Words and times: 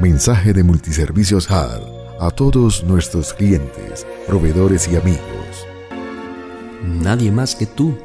Mensaje 0.00 0.52
de 0.52 0.62
Multiservicios 0.62 1.50
HAR 1.50 1.80
a 2.20 2.30
todos 2.30 2.84
nuestros 2.84 3.32
clientes, 3.32 4.06
proveedores 4.26 4.86
y 4.92 4.96
amigos. 4.96 5.20
Nadie 6.84 7.32
más 7.32 7.54
que 7.54 7.64
tú 7.64 7.96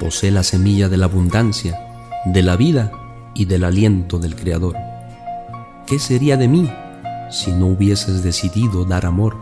posee 0.00 0.30
la 0.30 0.42
semilla 0.42 0.88
de 0.88 0.96
la 0.96 1.04
abundancia, 1.04 1.78
de 2.24 2.42
la 2.42 2.56
vida 2.56 2.90
y 3.34 3.44
del 3.44 3.64
aliento 3.64 4.18
del 4.18 4.34
Creador. 4.34 4.74
¿Qué 5.86 5.98
sería 5.98 6.38
de 6.38 6.48
mí 6.48 6.72
si 7.30 7.52
no 7.52 7.66
hubieses 7.66 8.22
decidido 8.22 8.86
dar 8.86 9.04
amor? 9.04 9.36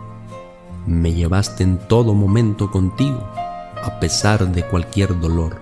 Me 0.85 1.13
llevaste 1.13 1.63
en 1.63 1.77
todo 1.77 2.13
momento 2.13 2.69
contigo, 2.69 3.25
a 3.81 3.97
pesar 4.01 4.51
de 4.51 4.67
cualquier 4.67 5.17
dolor. 5.21 5.61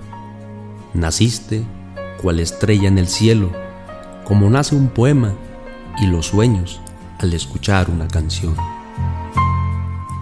Naciste 0.95 1.63
cual 2.19 2.39
estrella 2.39 2.87
en 2.87 2.97
el 2.97 3.07
cielo, 3.07 3.51
como 4.23 4.49
nace 4.49 4.75
un 4.75 4.87
poema 4.87 5.35
y 5.99 6.07
los 6.07 6.27
sueños 6.27 6.79
al 7.19 7.33
escuchar 7.33 7.89
una 7.89 8.07
canción. 8.07 8.55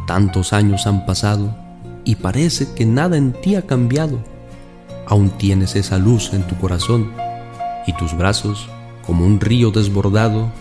Tantos 0.07 0.53
años 0.53 0.87
han 0.87 1.05
pasado 1.05 1.55
y 2.03 2.15
parece 2.15 2.73
que 2.73 2.85
nada 2.85 3.17
en 3.17 3.33
ti 3.33 3.55
ha 3.55 3.61
cambiado. 3.61 4.19
Aún 5.07 5.29
tienes 5.31 5.75
esa 5.75 5.97
luz 5.97 6.33
en 6.33 6.43
tu 6.47 6.57
corazón 6.57 7.11
y 7.85 7.93
tus 7.93 8.15
brazos, 8.17 8.67
como 9.05 9.25
un 9.25 9.39
río 9.39 9.71
desbordado, 9.71 10.51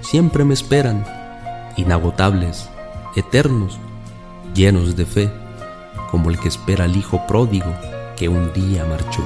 siempre 0.00 0.44
me 0.44 0.54
esperan, 0.54 1.04
inagotables, 1.76 2.68
eternos, 3.16 3.78
llenos 4.54 4.96
de 4.96 5.06
fe, 5.06 5.30
como 6.10 6.30
el 6.30 6.38
que 6.38 6.48
espera 6.48 6.84
al 6.84 6.96
hijo 6.96 7.26
pródigo 7.26 7.72
que 8.16 8.28
un 8.28 8.52
día 8.52 8.84
marchó. 8.84 9.22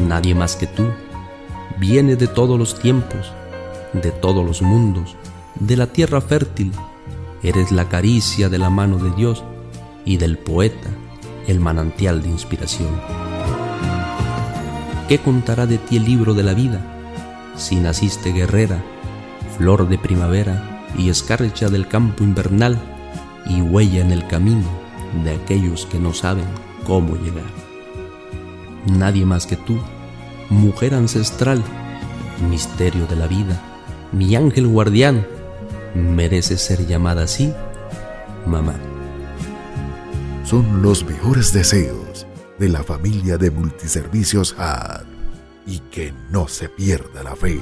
Nadie 0.00 0.34
más 0.34 0.56
que 0.56 0.66
tú 0.66 0.84
viene 1.78 2.16
de 2.16 2.28
todos 2.28 2.58
los 2.58 2.78
tiempos, 2.78 3.32
de 3.92 4.10
todos 4.10 4.44
los 4.44 4.62
mundos, 4.62 5.16
de 5.60 5.76
la 5.76 5.86
tierra 5.86 6.20
fértil. 6.20 6.72
Eres 7.42 7.72
la 7.72 7.88
caricia 7.88 8.48
de 8.48 8.58
la 8.58 8.70
mano 8.70 8.98
de 8.98 9.10
Dios 9.10 9.44
y 10.04 10.16
del 10.16 10.38
poeta 10.38 10.88
el 11.48 11.60
manantial 11.60 12.22
de 12.22 12.28
inspiración. 12.28 12.90
¿Qué 15.08 15.18
contará 15.18 15.66
de 15.66 15.78
ti 15.78 15.96
el 15.96 16.04
libro 16.04 16.34
de 16.34 16.42
la 16.42 16.52
vida 16.52 16.80
si 17.56 17.76
naciste 17.76 18.32
guerrera, 18.32 18.84
flor 19.56 19.88
de 19.88 19.98
primavera 19.98 20.84
y 20.96 21.08
escarcha 21.08 21.70
del 21.70 21.88
campo 21.88 22.22
invernal 22.22 22.78
y 23.46 23.62
huella 23.62 24.02
en 24.02 24.12
el 24.12 24.26
camino 24.26 24.68
de 25.24 25.30
aquellos 25.34 25.86
que 25.86 25.98
no 25.98 26.12
saben 26.12 26.44
cómo 26.86 27.16
llegar? 27.16 27.50
Nadie 28.86 29.24
más 29.24 29.46
que 29.46 29.56
tú, 29.56 29.78
mujer 30.50 30.94
ancestral, 30.94 31.62
misterio 32.50 33.06
de 33.06 33.16
la 33.16 33.26
vida, 33.26 33.77
mi 34.12 34.36
ángel 34.36 34.66
guardián, 34.66 35.26
merece 35.94 36.58
ser 36.58 36.86
llamada 36.86 37.24
así, 37.24 37.52
mamá. 38.46 38.74
Son 40.44 40.82
los 40.82 41.04
mejores 41.04 41.52
deseos 41.52 42.26
de 42.58 42.68
la 42.68 42.82
familia 42.82 43.36
de 43.36 43.50
multiservicios 43.50 44.54
HAD 44.58 45.04
y 45.66 45.80
que 45.90 46.14
no 46.30 46.48
se 46.48 46.68
pierda 46.68 47.22
la 47.22 47.36
fe. 47.36 47.60